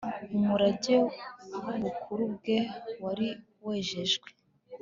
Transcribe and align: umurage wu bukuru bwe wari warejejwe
umurage 0.37 0.95
wu 1.65 1.73
bukuru 1.83 2.23
bwe 2.35 2.57
wari 3.03 3.27
warejejwe 3.63 4.27